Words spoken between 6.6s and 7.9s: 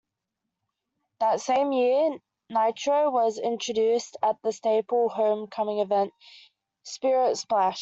Spirit Splash.